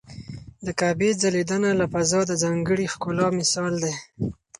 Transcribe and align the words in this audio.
د 0.65 0.67
کعبې 0.79 1.09
ځلېدنه 1.21 1.71
له 1.79 1.85
فضا 1.93 2.19
د 2.27 2.31
ځانګړي 2.43 2.85
ښکلا 2.93 3.27
مثال 3.39 3.73
دی. 3.83 3.93